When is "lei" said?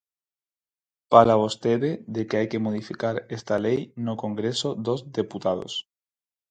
3.65-3.79